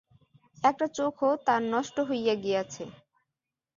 একটা 0.63 0.85
চোখও 0.97 1.31
তার 1.45 1.61
নষ্ট 1.73 1.95
হইয়া 2.09 2.35
গিয়াছে। 2.35 2.83